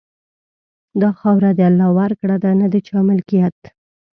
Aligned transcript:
دا 1.01 1.09
خاوره 1.19 1.51
د 1.55 1.59
الله 1.69 1.89
ورکړه 1.99 2.35
ده، 2.43 2.51
نه 2.59 2.67
د 2.73 2.75
چا 2.87 2.97
ملکیت. 3.09 3.57